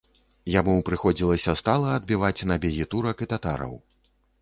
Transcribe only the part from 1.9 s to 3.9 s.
адбіваць набегі турак і татараў.